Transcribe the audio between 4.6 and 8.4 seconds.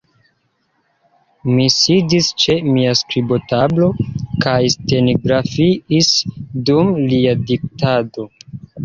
stenografiis dum lia diktado.